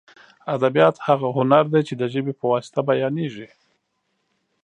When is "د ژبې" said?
1.97-2.33